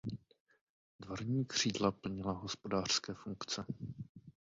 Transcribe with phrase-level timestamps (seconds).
[0.99, 3.65] Dvorní křídla plnila hospodářské funkce.